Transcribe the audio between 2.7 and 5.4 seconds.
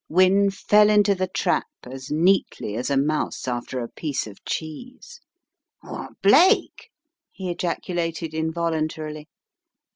as a mouse after a piece of cheese.